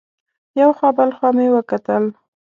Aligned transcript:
یو 0.59 0.69
خوا 0.77 0.89
بل 0.97 1.09
خوا 1.17 1.29
مې 1.37 1.47
وکتل. 1.55 2.03